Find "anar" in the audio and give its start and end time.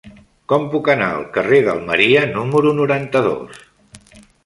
0.93-1.09